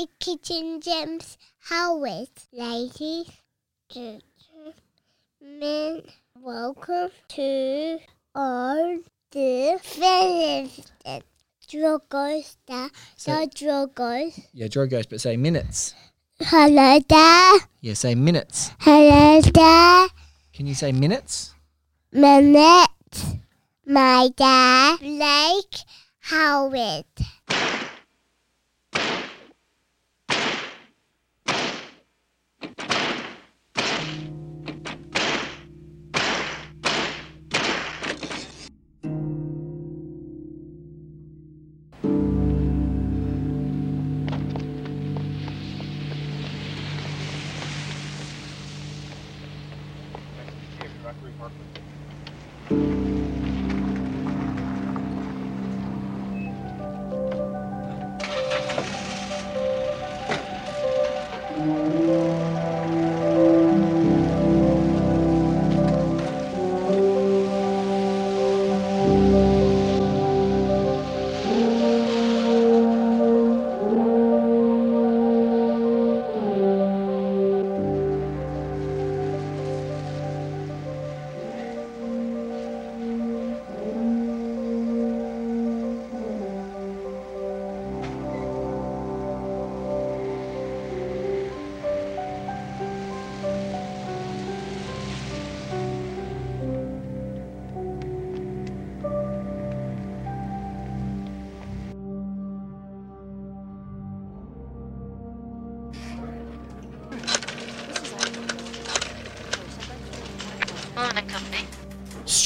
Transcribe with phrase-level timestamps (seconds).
[0.00, 1.36] play Keaton James
[1.68, 2.28] Howard.
[2.52, 3.26] Ladies,
[3.88, 4.22] gentlemen,
[6.40, 7.98] welcome to
[8.34, 8.98] all
[9.30, 10.90] the feathers.
[11.68, 14.40] Drogos, da, So- Drogos.
[14.54, 15.94] Yeah, Drogos, but say minutes.
[16.40, 18.70] Hello there, Yeah, say minutes.
[18.80, 20.08] hello there.
[20.54, 21.52] Can you say minutes?
[22.12, 23.24] Minutes.
[23.86, 25.76] my dad, Blake
[26.20, 27.04] Howard.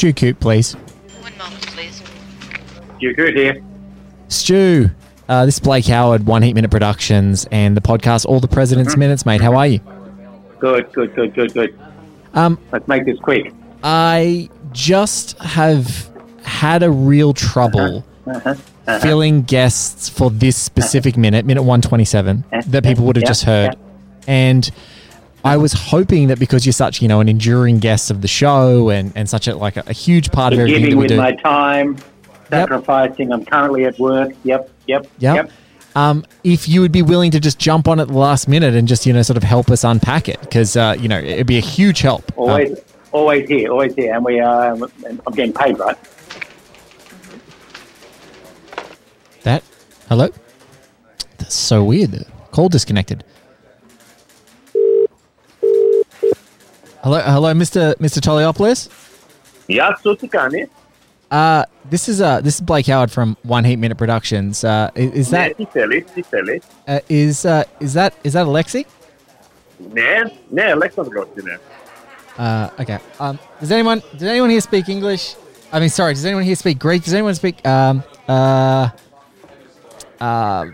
[0.04, 0.74] Stu Coote, please.
[0.74, 2.02] One moment, please.
[3.00, 3.62] You're good here.
[4.28, 4.90] Stu,
[5.30, 8.98] uh, this is Blake Howard, One Heat Minute Productions, and the podcast All the President's
[8.98, 9.40] Minutes, mate.
[9.40, 9.80] How are you?
[10.58, 11.78] Good, good, good, good, good.
[12.34, 13.54] Um, Let's make this quick.
[13.82, 16.10] I just have
[16.44, 18.04] had a real trouble
[19.00, 23.76] filling guests for this specific minute, minute 127, that people would have Yeah, just heard.
[24.26, 24.70] And
[25.44, 28.88] I was hoping that because you're such, you know, an enduring guest of the show
[28.88, 31.16] and, and such a like a, a huge part of everything Giving we with do.
[31.18, 31.98] my time,
[32.48, 33.30] sacrificing.
[33.32, 34.32] I'm currently at work.
[34.44, 35.36] Yep, yep, Yep.
[35.36, 35.50] yep.
[35.96, 38.88] Um, if you would be willing to just jump on at the last minute and
[38.88, 41.58] just you know sort of help us unpack it because uh, you know it'd be
[41.58, 42.24] a huge help.
[42.32, 42.80] Um, Always,
[43.12, 44.14] always here, always here.
[44.14, 45.96] And we are, and I'm getting paid, right?
[49.42, 49.62] that
[50.08, 50.30] hello.
[51.38, 52.24] That's so weird.
[52.50, 53.22] Call disconnected.
[57.04, 57.94] Hello, hello, Mr.
[57.96, 58.18] Mr.
[58.18, 58.88] Toliopoulos.
[59.68, 60.70] Yeah, Sutikani.
[61.30, 64.64] Uh, this is uh, this is Blake Howard from One Heat Minute Productions.
[64.64, 66.62] Uh, i- is that Tiseli, Tiseli.
[66.88, 68.86] uh, is uh, is that is that Alexei?
[69.80, 71.58] Ne, ne, Alexander Grossine.
[72.38, 72.98] Uh, okay.
[73.20, 75.34] Um, does anyone does anyone here speak English?
[75.72, 76.14] I mean, sorry.
[76.14, 77.04] Does anyone here speak Greek?
[77.04, 78.88] Does anyone speak um uh
[80.20, 80.64] uh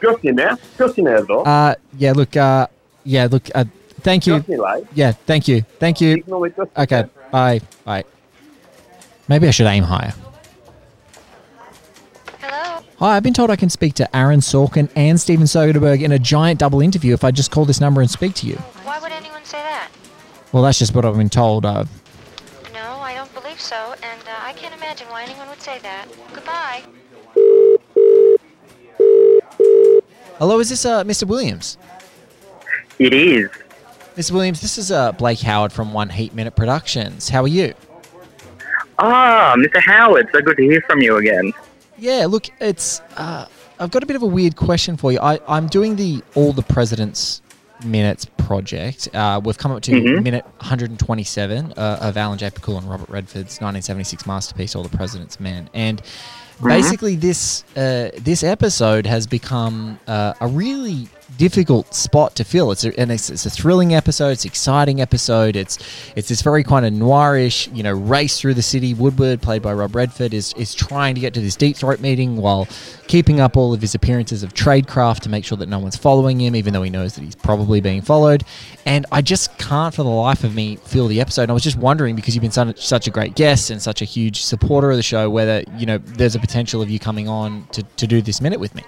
[0.00, 1.42] Grossine, Grossine though.
[1.44, 2.10] uh yeah?
[2.12, 2.66] Look uh
[3.04, 3.64] yeah look uh
[4.06, 6.82] thank you Grossine yeah thank you thank you Signal with Grossine.
[6.84, 8.04] okay bye bye.
[9.28, 10.14] Maybe I should aim higher.
[12.40, 12.84] Hello?
[12.98, 16.18] Hi, I've been told I can speak to Aaron Sorkin and Steven Soderbergh in a
[16.18, 18.54] giant double interview if I just call this number and speak to you.
[18.84, 19.88] Why would anyone say that?
[20.52, 21.66] Well, that's just what I've been told.
[21.66, 21.84] Uh,
[22.72, 26.06] No, I don't believe so, and uh, I can't imagine why anyone would say that.
[26.32, 26.82] Goodbye.
[30.38, 31.24] hello, is this uh, Mr.
[31.24, 31.78] Williams?
[33.00, 33.50] It is.
[34.16, 34.30] Mr.
[34.32, 37.28] Williams, this is uh, Blake Howard from One Heat Minute Productions.
[37.28, 37.74] How are you?
[38.98, 39.80] Ah, Mr.
[39.84, 41.52] Howard, so good to hear from you again.
[41.98, 43.00] Yeah, look, it's.
[43.16, 43.46] Uh,
[43.78, 45.18] I've got a bit of a weird question for you.
[45.20, 47.42] I, I'm doing the All the President's
[47.84, 49.14] Minutes project.
[49.14, 50.22] Uh, we've come up to Mhm.
[50.22, 52.48] minute 127 uh, of Alan J.
[52.48, 55.68] Pakula and Robert Redford's 1976 masterpiece, All the President's Men.
[55.74, 56.00] And
[56.64, 61.08] basically, this uh, this episode has become uh, a really
[61.38, 62.70] difficult spot to fill.
[62.70, 64.30] It's a, and it's, it's a thrilling episode.
[64.30, 65.56] It's exciting episode.
[65.56, 65.78] It's
[66.16, 68.94] it's this very kind of noirish, you know, race through the city.
[68.94, 72.36] Woodward, played by Rob Redford, is is trying to get to this deep throat meeting
[72.36, 72.68] while
[73.06, 76.40] keeping up all of his appearances of tradecraft to make sure that no one's following
[76.40, 78.44] him, even though he knows that he's probably being followed.
[78.84, 81.42] And I just can't, for the life of me, feel the episode.
[81.42, 84.02] And I was just wondering because you've been such, such a great guest and such
[84.02, 87.28] a huge supporter of the show, whether you know there's a potential of you coming
[87.28, 88.82] on to, to do this minute with me.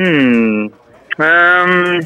[0.00, 0.68] Hmm.
[1.20, 2.00] Um.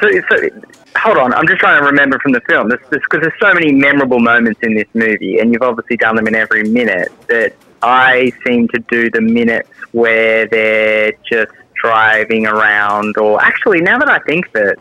[0.00, 0.48] So, so,
[0.96, 1.34] hold on.
[1.34, 2.70] I'm just trying to remember from the film.
[2.70, 6.26] This, because there's so many memorable moments in this movie, and you've obviously done them
[6.26, 7.12] in every minute.
[7.28, 13.98] That I seem to do the minutes where they're just driving around, or actually, now
[13.98, 14.78] that I think it,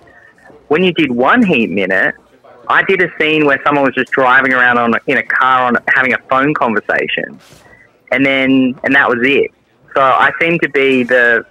[0.70, 2.16] when you did one heat minute,
[2.70, 5.78] I did a scene where someone was just driving around on in a car on
[5.90, 7.38] having a phone conversation,
[8.14, 9.52] and then and that was it.
[9.94, 11.46] So I seem to be the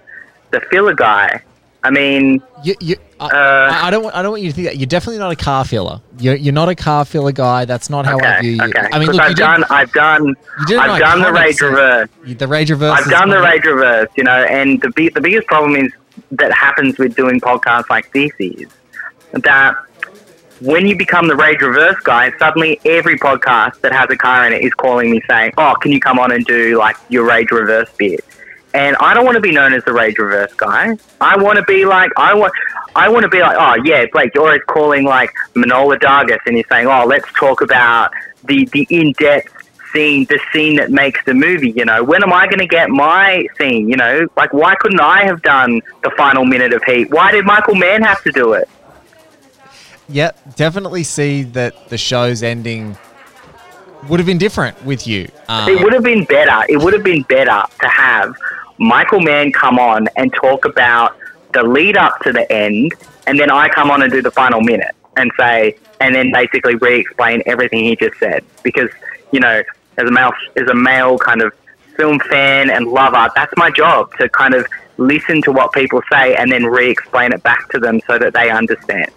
[0.59, 1.41] the filler guy.
[1.83, 3.29] I mean, You, you, I, Uh,
[3.71, 4.05] I- I don't.
[4.15, 4.77] I don't want you to think that.
[4.77, 6.01] You're definitely not a car filler.
[6.17, 7.65] You're, you're not a car filler guy.
[7.65, 8.63] That's not how I okay, view you.
[8.63, 8.87] okay.
[8.91, 12.09] I mean, look, I've done, I've done, you did it I've done the rage reverse.
[12.25, 12.99] the rage reverse.
[12.99, 15.91] I've done the rage reverse, you know, and the big, the biggest problem is
[16.31, 18.67] that happens with doing podcasts like this is
[19.33, 19.75] that
[20.61, 24.53] when you become the rage reverse guy, suddenly every podcast that has a car in
[24.53, 27.51] it is calling me saying, "Oh, can you come on and do like your rage
[27.51, 28.23] reverse bit?"
[28.75, 30.97] And I don't want to be known as the rage reverse guy.
[31.21, 32.51] I want to be like I want.
[32.93, 36.57] I want to be like, oh yeah, Blake, you're always calling like Manohla Dargis, and
[36.57, 38.11] you're saying, oh, let's talk about
[38.43, 39.53] the the in depth
[39.93, 41.71] scene, the scene that makes the movie.
[41.71, 43.87] You know, when am I going to get my scene?
[43.87, 47.11] You know, like why couldn't I have done the final minute of Heat?
[47.11, 48.67] Why did Michael Mann have to do it?
[50.09, 52.97] Yep, definitely see that the show's ending
[54.09, 55.29] would have been different with you.
[55.47, 56.63] Um, It would have been better.
[56.69, 58.35] It would have been better to have
[58.77, 61.17] Michael Mann come on and talk about
[61.53, 62.93] the lead up to the end,
[63.27, 66.75] and then I come on and do the final minute and say, and then basically
[66.75, 68.43] re-explain everything he just said.
[68.63, 68.89] Because
[69.31, 69.63] you know,
[69.97, 71.53] as a male, as a male kind of
[71.95, 74.65] film fan and lover, that's my job to kind of
[74.97, 78.49] listen to what people say and then re-explain it back to them so that they
[78.49, 79.11] understand.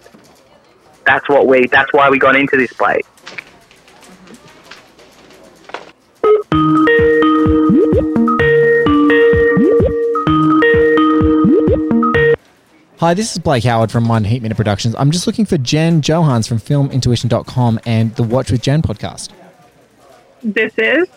[1.05, 1.67] That's what we.
[1.67, 3.03] That's why we got into this place.
[12.99, 14.93] Hi, this is Blake Howard from One Heat Minute Productions.
[14.97, 19.29] I'm just looking for Jen Johans from FilmIntuition.com and the Watch with Jen podcast.
[20.43, 21.07] This is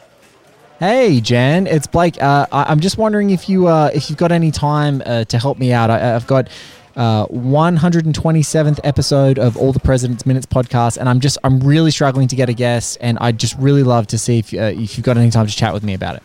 [0.78, 2.22] Hey, Jen, it's Blake.
[2.22, 5.38] Uh, I, I'm just wondering if you uh, if you've got any time uh, to
[5.40, 5.90] help me out.
[5.90, 6.48] I, I've got
[6.94, 12.28] uh, 127th episode of All the President's Minutes podcast, and I'm just I'm really struggling
[12.28, 15.04] to get a guest, and I'd just really love to see if uh, if you've
[15.04, 16.22] got any time to chat with me about it.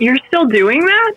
[0.00, 1.14] you're still doing that?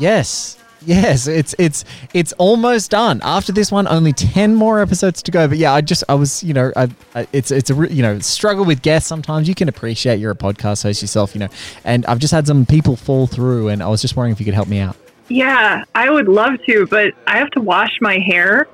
[0.00, 0.58] Yes.
[0.84, 3.20] Yes, it's it's it's almost done.
[3.22, 5.46] After this one, only ten more episodes to go.
[5.46, 8.18] But yeah, I just I was you know I, I, it's it's a you know
[8.18, 9.08] struggle with guests.
[9.08, 11.48] Sometimes you can appreciate you're a podcast host yourself, you know.
[11.84, 14.44] And I've just had some people fall through, and I was just wondering if you
[14.44, 14.96] could help me out.
[15.28, 18.66] Yeah, I would love to, but I have to wash my hair.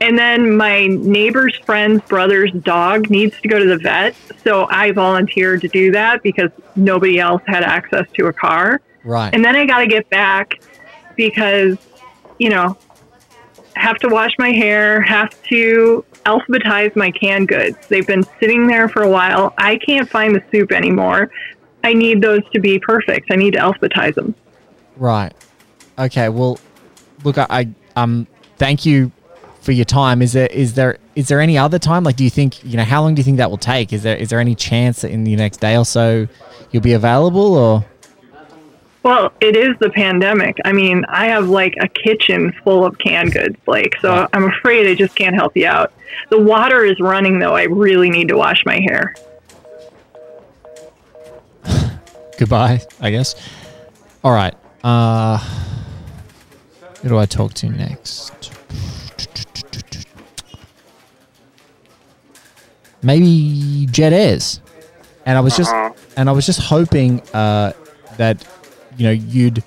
[0.00, 4.14] And then my neighbor's friend's brother's dog needs to go to the vet.
[4.42, 8.80] So I volunteered to do that because nobody else had access to a car.
[9.02, 9.32] Right.
[9.32, 10.60] And then I got to get back
[11.16, 11.76] because,
[12.38, 12.76] you know,
[13.76, 17.76] have to wash my hair, have to alphabetize my canned goods.
[17.88, 19.52] They've been sitting there for a while.
[19.58, 21.30] I can't find the soup anymore.
[21.82, 23.30] I need those to be perfect.
[23.30, 24.34] I need to alphabetize them.
[24.96, 25.34] Right.
[25.98, 26.28] Okay.
[26.28, 26.58] Well,
[27.24, 28.26] look, I, I um
[28.56, 29.12] thank you
[29.60, 30.22] for your time.
[30.22, 32.04] Is there is there is there any other time?
[32.04, 33.92] Like, do you think you know how long do you think that will take?
[33.92, 36.26] Is there is there any chance that in the next day or so
[36.70, 37.84] you'll be available or?
[39.04, 40.56] Well, it is the pandemic.
[40.64, 44.28] I mean, I have like a kitchen full of canned goods, like, so Wow.
[44.32, 45.92] I'm afraid I just can't help you out.
[46.30, 47.54] The water is running, though.
[47.54, 49.14] I really need to wash my hair.
[52.38, 53.34] goodbye, I guess.
[54.24, 54.54] All right.
[54.82, 55.36] Uh,
[57.02, 58.50] who do I talk to next?
[63.02, 64.60] Maybe Jed Ayres.
[65.26, 65.92] And I was just Uh-huh.
[66.16, 67.72] and I was just hoping uh,
[68.16, 68.46] that
[68.96, 69.62] you know you'd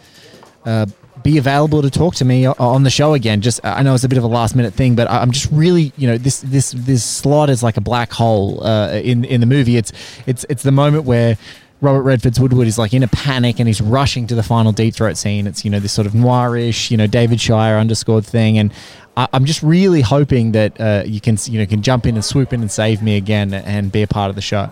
[0.65, 0.85] uh,
[1.23, 3.41] be available to talk to me on the show again.
[3.41, 5.91] Just I know it's a bit of a last minute thing, but I'm just really
[5.97, 9.45] you know this this this slot is like a black hole uh, in in the
[9.45, 9.77] movie.
[9.77, 9.91] It's
[10.25, 11.37] it's it's the moment where.
[11.79, 14.95] Robert Redford's Woodward is like in a panic and he's rushing to the final deep
[14.95, 15.45] throat scene.
[15.45, 18.73] It's you know this sort of noirish, you know David Shire underscored thing, and
[19.15, 22.25] I, I'm just really hoping that uh, you can you know can jump in and
[22.25, 24.71] swoop in and save me again and be a part of the show.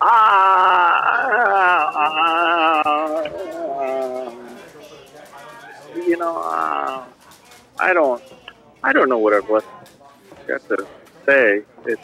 [0.00, 0.47] Uh,
[8.88, 9.66] I don't know what I've left
[10.46, 10.86] got to
[11.26, 11.62] say.
[11.84, 12.00] It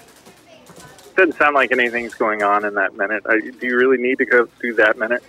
[1.16, 3.22] doesn't sound like anything's going on in that minute.
[3.26, 5.22] I, do you really need to go through that minute?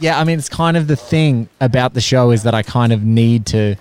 [0.00, 2.92] Yeah, I mean, it's kind of the thing about the show is that I kind
[2.92, 3.76] of need to,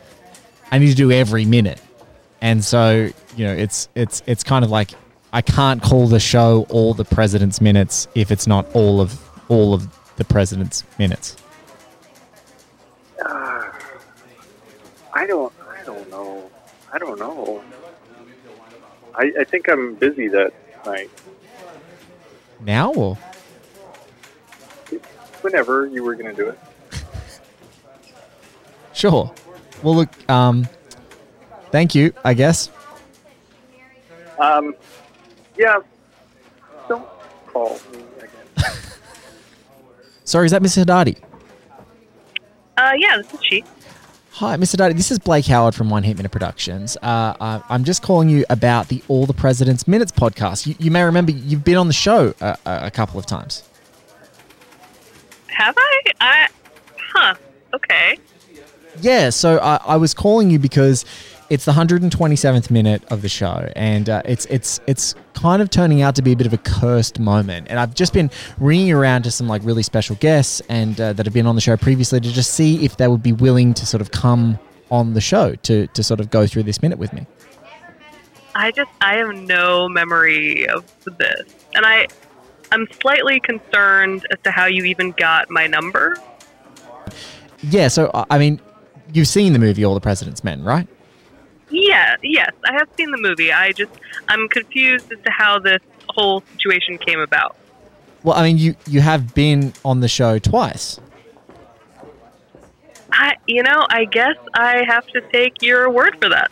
[0.72, 1.82] I need to do every minute,
[2.40, 4.92] and so you know, it's it's it's kind of like
[5.34, 9.74] I can't call the show all the president's minutes if it's not all of all
[9.74, 11.36] of the president's minutes.
[13.22, 13.70] Uh,
[15.14, 16.50] I don't, I don't know.
[16.96, 17.62] I don't know.
[19.14, 20.54] I, I think I'm busy that
[20.86, 21.10] night.
[22.62, 23.18] Now or
[25.42, 26.60] whenever you were going to do it.
[28.94, 29.30] Sure.
[29.84, 30.30] Well, look.
[30.30, 30.70] Um,
[31.70, 32.14] thank you.
[32.24, 32.70] I guess.
[34.40, 34.74] Um,
[35.58, 35.80] yeah,
[36.88, 37.06] don't
[37.46, 38.30] call me again.
[40.24, 40.86] Sorry, is that Mr.
[40.86, 41.22] Hadadi?
[42.78, 43.66] Uh, yeah, this is she.
[44.36, 44.76] Hi, Mr.
[44.76, 44.96] Hadadi.
[44.98, 46.98] This is Blake Howard from One Heat Minute Productions.
[46.98, 50.68] Uh, I- I'm just calling you about the All the President's Minutes podcast.
[50.68, 53.64] You, you may remember you've been on the show a, a a couple of times.
[55.48, 56.02] Have I?
[56.20, 56.48] I.
[57.14, 57.36] Huh.
[57.74, 58.18] Okay.
[59.02, 61.06] Yeah, so I, I was calling you because
[61.50, 66.02] it's the 127th minute of the show, and uh, it's it's it's kind of turning
[66.02, 67.68] out to be a bit of a cursed moment.
[67.70, 71.26] And I've just been ringing around to some like really special guests and uh, that
[71.26, 73.86] have been on the show previously to just see if they would be willing to
[73.86, 74.58] sort of come
[74.90, 77.28] on the show to to sort of go through this minute with me.
[78.56, 80.86] I just I have no memory of
[81.18, 82.08] this, and I
[82.72, 86.18] I'm slightly concerned as to how you even got my number.
[87.62, 88.60] Yeah, so I I mean,
[89.14, 90.88] you've seen the movie All the President's Men, right?
[91.70, 93.52] Yeah, yes, I have seen the movie.
[93.52, 93.92] I just
[94.28, 97.56] I'm confused as to how this whole situation came about.
[98.24, 101.00] Well, I mean, you you have been on the show twice.
[103.12, 106.52] I you know I guess I have to take your word for that.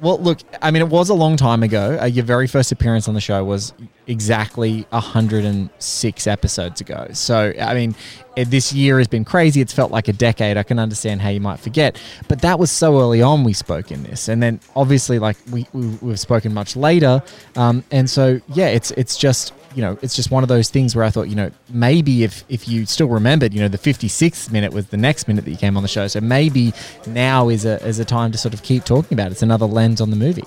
[0.00, 1.98] Well, look, I mean, it was a long time ago.
[2.00, 3.74] Uh, your very first appearance on the show was
[4.10, 7.06] exactly 106 episodes ago.
[7.12, 7.94] So, I mean,
[8.36, 9.60] eh, this year has been crazy.
[9.60, 10.56] It's felt like a decade.
[10.56, 12.00] I can understand how you might forget.
[12.26, 14.28] But that was so early on we spoke in this.
[14.28, 17.22] And then obviously, like, we, we, we've spoken much later.
[17.56, 20.96] Um, and so, yeah, it's it's just, you know, it's just one of those things
[20.96, 24.50] where I thought, you know, maybe if, if you still remembered, you know, the 56th
[24.50, 26.08] minute was the next minute that you came on the show.
[26.08, 26.74] So maybe
[27.06, 29.32] now is a, is a time to sort of keep talking about it.
[29.32, 30.44] It's another lens on the movie.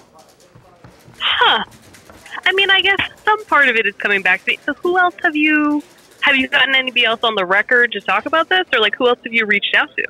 [1.18, 1.64] Huh.
[2.46, 4.60] I mean, I guess some part of it is coming back to me.
[4.66, 5.84] So who else have you
[6.22, 9.08] have you gotten anybody else on the record to talk about this, or like who
[9.08, 10.06] else have you reached out to?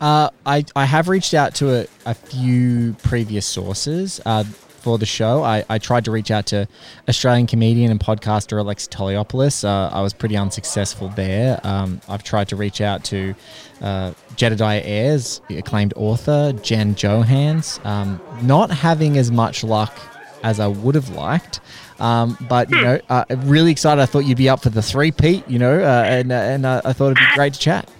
[0.00, 5.06] Uh, I, I have reached out to a, a few previous sources uh, for the
[5.06, 5.42] show.
[5.42, 6.68] I, I tried to reach out to
[7.08, 9.64] Australian comedian and podcaster Alex Toliopoulos.
[9.64, 11.58] Uh, I was pretty unsuccessful there.
[11.64, 13.34] Um, I've tried to reach out to
[13.80, 17.82] uh, Jedidiah Ayres, the acclaimed author, Jen Johans.
[17.86, 19.96] Um, not having as much luck
[20.44, 21.58] as I would have liked.
[21.98, 24.00] Um, but you know, uh, really excited.
[24.00, 25.48] I thought you'd be up for the three, Pete.
[25.48, 27.90] You know, uh, and uh, and uh, I thought it'd be great to chat.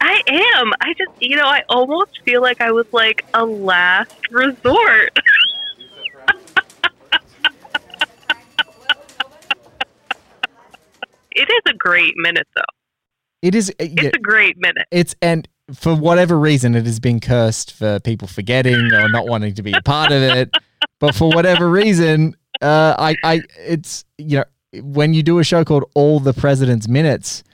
[0.00, 0.72] I am.
[0.80, 5.18] I just, you know, I almost feel like I was like a last resort.
[11.30, 12.62] it is a great minute, though.
[13.42, 13.70] It is.
[13.70, 14.86] uh, yeah, It's a great minute.
[14.90, 19.54] it's and for whatever reason it has been cursed for people forgetting or not wanting
[19.54, 20.50] to be a part of it
[21.06, 24.44] but for whatever reason uh i i it's you know
[24.82, 27.44] when you do a show called all the president's minutes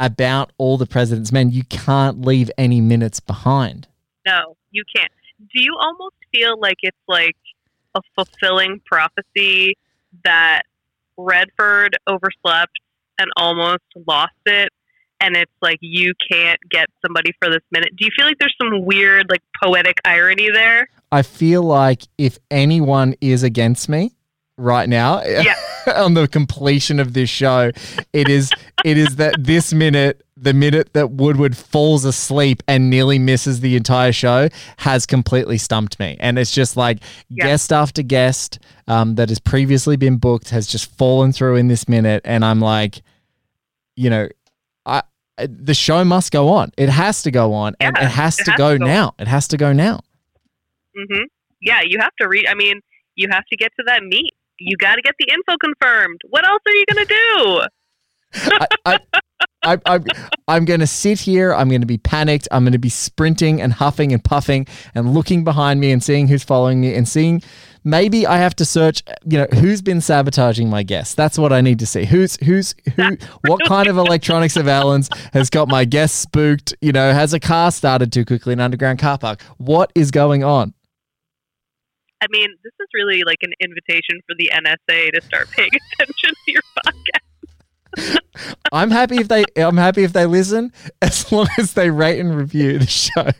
[0.00, 3.86] about all the president's men you can't leave any minutes behind
[4.26, 5.10] No, you can't.
[5.38, 7.36] Do you almost feel like it's like
[7.94, 9.76] a fulfilling prophecy
[10.24, 10.62] that
[11.16, 12.72] Redford overslept
[13.18, 14.70] and almost lost it?
[15.20, 17.90] And it's like you can't get somebody for this minute.
[17.96, 20.88] Do you feel like there's some weird, like poetic irony there?
[21.12, 24.10] I feel like if anyone is against me
[24.58, 25.54] right now Yeah.
[25.96, 27.70] on the completion of this show
[28.12, 28.50] it is
[28.84, 33.76] it is that this minute the minute that woodward falls asleep and nearly misses the
[33.76, 36.16] entire show has completely stumped me.
[36.18, 37.44] And it's just like Yeah.
[37.46, 41.88] guest after guest um, that has previously been booked has just fallen through in this
[41.88, 42.22] minute.
[42.24, 43.02] And i'm like
[43.94, 44.28] you know
[44.84, 45.02] i
[45.38, 46.72] the show must go on.
[46.76, 49.14] It has to go on and it has it to has go to go now.
[49.20, 50.00] It has to go now
[50.94, 51.22] hmm
[51.60, 52.46] Yeah, you have to read.
[52.48, 52.80] I mean,
[53.14, 54.30] you have to get to that meet.
[54.58, 56.20] You got to get the info confirmed.
[56.30, 57.60] What else are you going to do?
[58.34, 58.98] I, I,
[59.64, 60.04] I, I'm,
[60.48, 61.54] I'm going to sit here.
[61.54, 62.48] I'm going to be panicked.
[62.50, 66.28] I'm going to be sprinting and huffing and puffing and looking behind me and seeing
[66.28, 67.42] who's following me and seeing
[67.84, 71.14] maybe I have to search, you know, who's been sabotaging my guests.
[71.14, 72.04] That's what I need to see.
[72.04, 76.74] Who's, who's, who, what kind of electronic surveillance has got my guests spooked?
[76.80, 79.42] You know, has a car started too quickly in an underground car park?
[79.58, 80.74] What is going on?
[82.22, 86.30] I mean, this is really like an invitation for the NSA to start paying attention
[86.30, 88.18] to your podcast.
[88.72, 92.36] I'm happy if they, I'm happy if they listen as long as they rate and
[92.36, 93.24] review the show.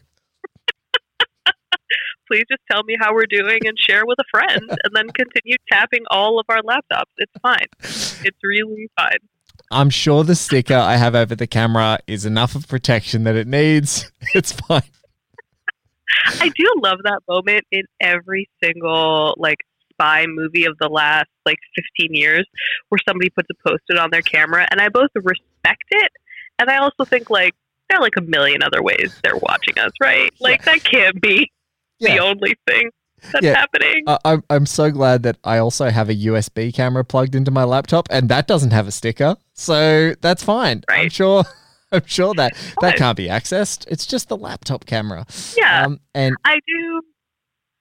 [2.26, 5.56] Please just tell me how we're doing and share with a friend, and then continue
[5.70, 7.12] tapping all of our laptops.
[7.18, 7.66] It's fine.
[8.24, 9.18] It's really fine.
[9.70, 13.46] I'm sure the sticker I have over the camera is enough of protection that it
[13.46, 14.10] needs.
[14.34, 14.82] It's fine.
[16.40, 19.58] I do love that moment in every single like
[19.92, 21.58] spy movie of the last like
[21.98, 22.46] 15 years
[22.88, 26.12] where somebody puts a post-it on their camera and I both respect it
[26.58, 27.54] And I also think like
[27.88, 30.32] there are like a million other ways they're watching us, right?
[30.40, 31.50] Like that can't be
[31.98, 32.16] Yeah.
[32.16, 32.90] the only thing
[33.32, 33.54] that's Yeah.
[33.54, 34.04] happening.
[34.06, 37.64] I- I'm I'm so glad that I also have a USB camera plugged into my
[37.64, 40.82] laptop, and that doesn't have a sticker, so that's fine.
[40.88, 41.44] I'm sure.
[41.96, 43.84] I'm sure that that can't be accessed.
[43.88, 45.26] It's just the laptop camera.
[45.56, 45.84] yeah.
[45.86, 47.00] Um, and I do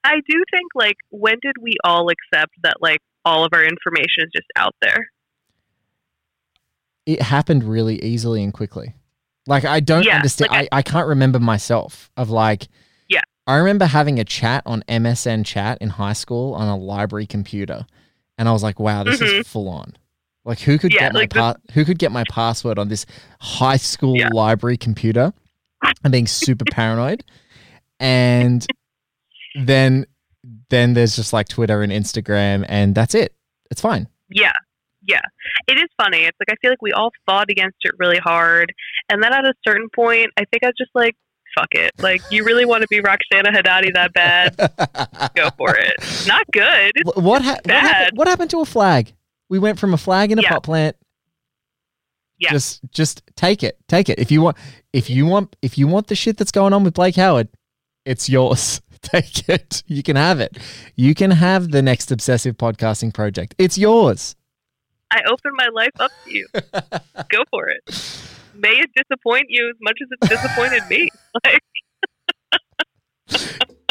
[0.03, 4.24] I do think like when did we all accept that like all of our information
[4.25, 5.08] is just out there?
[7.06, 8.94] it happened really easily and quickly.
[9.48, 10.51] Like I don't Yeah, understand.
[10.51, 12.68] like I, I can't remember myself of like.
[13.10, 13.22] Yeah.
[13.48, 17.88] I remember having a chat on MSN chat in high school on a library computer,
[18.38, 19.46] and I was like, "Wow, this is Mhm.
[19.48, 19.98] full on."
[20.45, 23.05] Like who could Yeah, get my the- pa- who could get my password on this
[23.39, 24.29] high school Yeah.
[24.33, 25.33] library computer?
[26.03, 27.24] I'm being super paranoid,
[28.00, 28.65] and
[29.63, 30.05] then
[30.69, 33.33] then there's just like Twitter and Instagram, and that's it.
[33.69, 34.07] It's fine.
[34.29, 34.53] Yeah.
[35.03, 35.21] Yeah.
[35.67, 36.24] It is funny.
[36.24, 38.74] It's like I feel like we all fought against it really hard.
[39.10, 41.15] And then at a certain point, I think I was just like,
[41.57, 41.91] fuck it.
[42.00, 44.55] Like, you really want to be Roxana Hadadi that bad?
[45.36, 45.95] Go for it.
[46.27, 46.91] Not good.
[47.15, 49.13] What, ha- what, happened, what happened to a flag?
[49.51, 50.50] We went from a flag in a Yeah.
[50.53, 50.96] pot plant.
[52.39, 52.51] Yeah.
[52.51, 53.77] Just just take it.
[53.89, 54.17] Take it.
[54.17, 54.55] If you want
[54.93, 57.50] if you want if you want the shit that's going on with Blake Howard,
[58.05, 58.81] it's yours.
[59.01, 59.84] Take it.
[59.88, 60.58] You can have it.
[60.96, 63.55] You can have the next obsessive podcasting project.
[63.58, 64.36] It's yours.
[65.12, 66.48] I open my life up to you.
[66.53, 67.81] Go for it.
[68.55, 71.10] May it disappoint you as much as it disappointed me.
[71.43, 71.62] Like,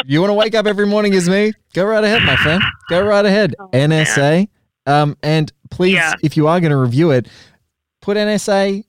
[0.05, 1.53] You want to wake up every morning as me?
[1.73, 2.61] Go right ahead, my friend.
[2.89, 3.53] Go right ahead.
[3.59, 4.47] Oh, NSA.
[4.85, 6.13] Um, and please, Yeah.
[6.23, 7.27] if you are going to review it,
[8.01, 8.83] put NSA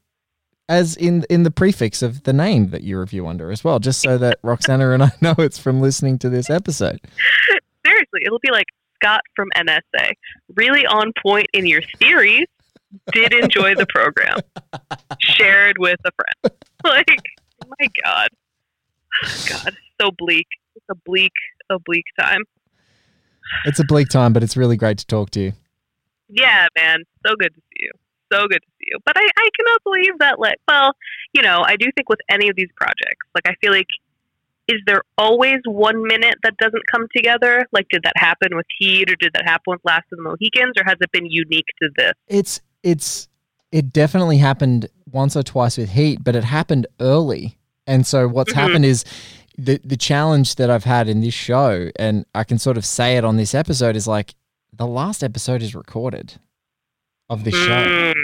[0.68, 4.00] as in in the prefix of the name that you review under as well, just
[4.00, 7.00] so that Roxana and I know it's from listening to this episode.
[7.84, 10.12] seriously, it'll be like Scott from NSA.
[10.54, 12.46] Really on point in your theories.
[13.12, 14.38] Did enjoy the program.
[15.20, 16.58] Shared with a friend.
[16.84, 17.22] Like,
[17.78, 18.28] my God.
[19.48, 20.46] God, so bleak.
[20.74, 21.30] It's a bleak,
[21.70, 22.40] a bleak time.
[23.66, 25.52] It's a bleak time, but it's really great to talk to you.
[26.34, 27.04] Yeah, man.
[27.26, 27.90] So good to see you.
[28.32, 28.98] So good to see you.
[29.04, 30.92] But I, I cannot believe that, like, well,
[31.34, 33.88] you know, I do think with any of these projects, like, I feel like,
[34.68, 37.66] is there always one minute that doesn't come together?
[37.72, 40.74] Like, did that happen with Heat or did that happen with Last of the Mohicans
[40.78, 42.12] or has it been unique to this?
[42.28, 43.28] It's it's
[43.70, 47.58] it definitely happened once or twice with Heat, but it happened early.
[47.86, 48.56] And so what's Mhm.
[48.56, 49.04] happened is
[49.58, 53.16] the the challenge that I've had in this show, and I can sort of say
[53.16, 54.34] it on this episode, is like
[54.72, 56.34] the last episode is recorded
[57.28, 57.84] of the show.
[57.86, 58.14] Mm,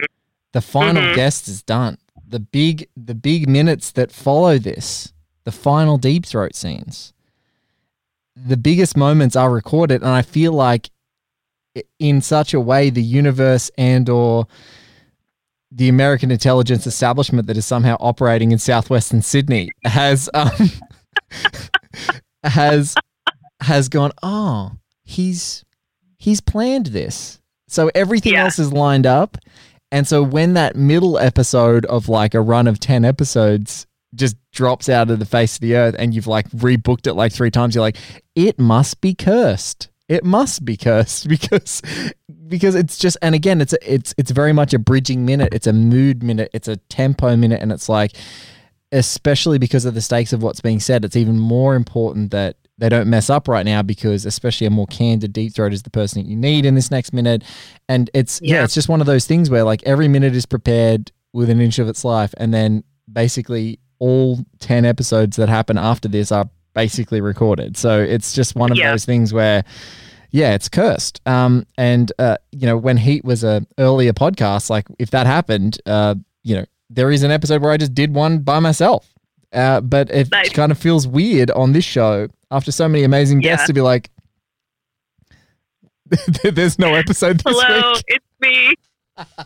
[0.54, 1.14] The final Mhm.
[1.14, 1.98] guest is done.
[2.26, 5.12] The big the big minutes that follow this,
[5.44, 7.12] the final deep throat scenes.
[8.34, 10.90] The biggest moments are recorded and I feel like
[11.98, 14.46] in such a way the universe and or
[15.70, 20.50] the American intelligence establishment that is somehow operating in southwestern Sydney has um
[22.44, 22.94] has
[23.60, 24.72] has gone, "Oh,
[25.04, 25.64] he's
[26.18, 28.44] he's planned this." So everything Yeah.
[28.44, 29.36] else is lined up.
[29.90, 34.88] And so when that middle episode of like a run of 10 episodes just drops
[34.88, 37.74] out of the face of the earth and you've like rebooked it like three times,
[37.74, 37.96] you're like,
[38.34, 39.88] it must be cursed.
[40.08, 41.82] It must be cursed because
[42.48, 45.52] because it's just and again it's a, it's it's very much a bridging minute.
[45.52, 46.48] It's a mood minute.
[46.54, 48.12] It's a tempo minute, and it's like
[48.92, 52.88] especially because of the stakes of what's being said, it's even more important that they
[52.88, 56.22] don't mess up right now because especially a more candid deep throat is the person
[56.22, 57.42] that you need in this next minute.
[57.88, 58.64] And it's yeah, Yeah.
[58.64, 61.78] it's just one of those things where like every minute is prepared with an inch
[61.78, 67.20] of its life and then basically all 10 episodes that happen after this are basically
[67.20, 67.76] recorded.
[67.76, 68.92] So it's just one of Yeah.
[68.92, 69.64] those things where
[70.30, 71.20] yeah, it's cursed.
[71.26, 75.78] Um, and uh, you know, when Heat was a earlier podcast, like if that happened,
[75.86, 76.14] uh,
[76.44, 79.12] you know, there is an episode where I just did one by myself.
[79.52, 80.50] Uh, but it Nice.
[80.50, 83.66] kind of feels weird on this show after so many amazing guests Yeah.
[83.68, 84.10] to be like,
[86.42, 88.74] "There's no episode this Hello, week." it's me.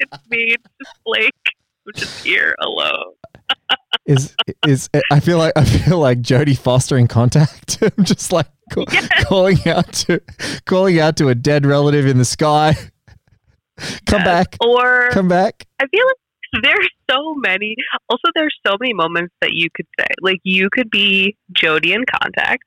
[0.01, 0.39] It's me.
[0.55, 1.33] It's just Blake.
[1.87, 3.13] I'm just here alone.
[4.07, 4.35] Is
[4.67, 7.79] is I feel like I feel like Jodie Foster in Contact.
[7.99, 8.85] I'm just like ca-
[9.25, 10.21] calling out to
[10.67, 12.75] calling out to a dead relative in the sky.
[14.07, 14.25] Come Yes.
[14.25, 15.67] back, Or come back.
[15.81, 16.17] I feel like
[16.63, 17.75] there's so many.
[18.09, 20.07] Also, there's so many moments that you could say.
[20.21, 22.63] Like you could be Jodie in Contact,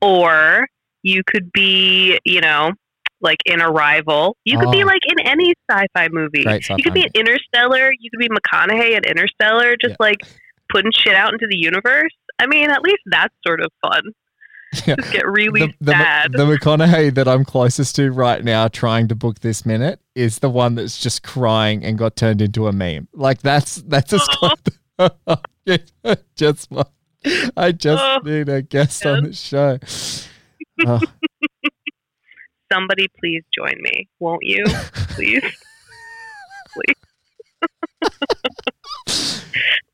[0.00, 0.66] or
[1.02, 2.72] you could be, you know,
[3.20, 4.36] like in Arrival.
[4.44, 4.86] You could be Oh.
[4.86, 6.44] like in any sci-fi movie.
[6.44, 7.90] Great you could be an Interstellar.
[7.98, 9.96] You could be McConaughey in Interstellar, just Yeah.
[10.00, 10.18] like
[10.70, 12.12] putting shit out into the universe.
[12.38, 14.02] I mean, at least that's sort of fun.
[14.86, 14.96] Yeah.
[14.96, 16.32] Just get really the, the, sad.
[16.32, 20.50] the McConaughey that I'm closest to right now, trying to book this minute, is the
[20.50, 23.08] one that's just crying and got turned into a meme.
[23.12, 24.58] Like that's that's as close,
[26.34, 26.68] just
[27.56, 29.78] I just Oh, need a guest on the show.
[30.86, 31.00] Oh,
[32.72, 34.64] Somebody please join me, won't you?
[35.10, 35.42] Please.
[36.74, 36.96] please.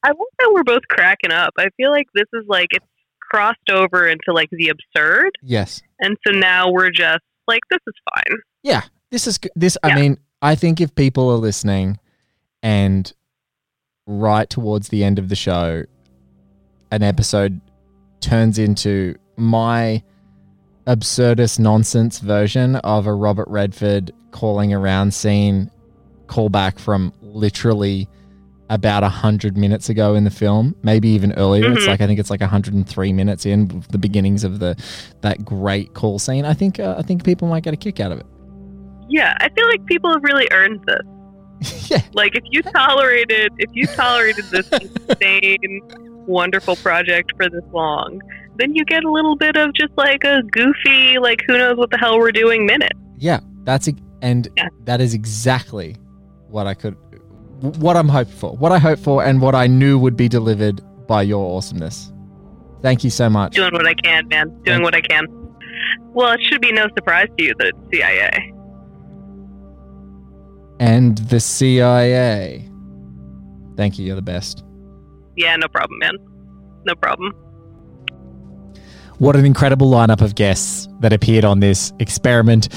[0.02, 1.52] I love that we're both cracking up.
[1.58, 2.86] I feel like this is like it's
[3.30, 5.82] crossed over into like the absurd, yes.
[6.00, 8.38] and so now we're just like this is fine.
[8.62, 8.82] Yeah.
[9.10, 9.76] This is this.
[9.82, 11.98] I mean, I think if people are listening,
[12.62, 13.12] and
[14.06, 15.84] right towards the end of the show,
[16.92, 17.60] an episode
[18.20, 20.02] turns into my
[20.86, 25.70] absurdist nonsense version of a Robert Redford calling around scene
[26.26, 28.08] callback from literally
[28.70, 31.70] about a hundred minutes ago in the film, maybe even earlier.
[31.72, 31.88] It's Mhm.
[31.88, 34.74] like I think it's like hundred and three minutes in the beginnings of the
[35.20, 36.44] that great call scene.
[36.46, 38.26] I think uh, I think people might get a kick out of it.
[39.08, 41.90] Yeah, I feel like people have really earned this.
[41.90, 44.68] yeah, Like if you tolerated if you tolerated this
[45.08, 45.80] insane
[46.26, 48.20] wonderful project for this long,
[48.56, 51.90] then you get a little bit of just like a goofy like who knows what
[51.90, 52.92] the hell we're doing minute.
[53.18, 54.68] yeah, that's e- and Yeah.
[54.84, 55.96] that is exactly
[56.48, 56.96] what I could,
[57.60, 60.80] what I'm hoping for, what I hope for, and what I knew would be delivered
[61.06, 62.12] by your awesomeness.
[62.82, 63.54] Thank you so much.
[63.54, 64.62] Doing what I can, man.
[64.64, 65.26] Doing what I can.
[66.12, 68.52] Well, it should be no surprise to you that it's CIA.
[70.80, 72.68] And the CIA.
[73.76, 74.06] Thank you.
[74.06, 74.64] You're the best.
[75.36, 76.14] Yeah, no problem, man.
[76.86, 77.32] No problem.
[79.18, 82.70] What an incredible lineup of guests that appeared on this experiment.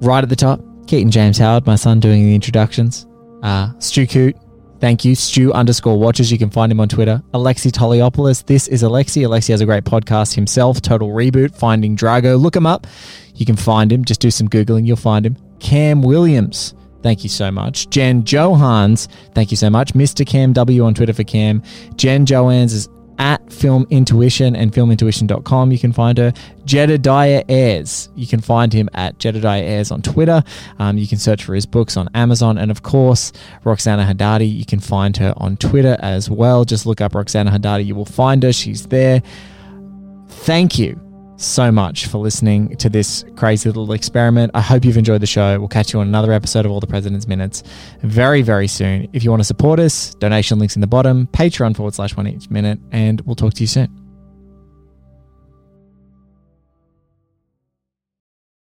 [0.00, 3.05] Right at the top, Keaton James Howard, my son, doing the introductions.
[3.46, 4.36] Uh, Stu Coote,
[4.80, 5.14] thank you.
[5.14, 6.32] Stu underscore watches.
[6.32, 7.22] You can find him on Twitter.
[7.32, 8.44] Alexei Toliopoulos.
[8.44, 9.22] This is Alexei.
[9.22, 12.40] Alexei has a great podcast himself, Total Reboot, Finding Drago.
[12.40, 12.88] Look him up.
[13.36, 14.04] You can find him.
[14.04, 14.84] Just do some Googling.
[14.84, 15.36] You'll find him.
[15.60, 16.74] Cam Williams.
[17.04, 17.88] Thank you so much.
[17.88, 19.06] Jen Johans.
[19.32, 19.94] Thank you so much.
[19.94, 20.26] Mr.
[20.26, 21.62] Cam W on Twitter for Cam.
[21.94, 25.72] Jen Johans is at Film Intuition and filmintuition.com.
[25.72, 26.32] You can find her.
[26.64, 28.08] Jedidiah Ayres.
[28.14, 30.42] You can find him at Jedidiah Ayres on Twitter.
[30.78, 32.58] Um, you can search for his books on Amazon.
[32.58, 33.32] And of course,
[33.64, 34.52] Roxana Hadadi.
[34.52, 36.64] You can find her on Twitter as well.
[36.64, 37.86] Just look up Roxana Hadadi.
[37.86, 38.52] You will find her.
[38.52, 39.22] She's there.
[40.28, 41.05] Thank you
[41.36, 44.50] so much for listening to this crazy little experiment.
[44.54, 45.58] I hope you've enjoyed the show.
[45.58, 47.62] We'll catch you on another episode of All the President's Minutes
[48.02, 49.08] very, very soon.
[49.12, 52.26] If you want to support us, donation links in the bottom, Patreon forward slash one
[52.26, 54.05] heat minute, and we'll talk to you soon.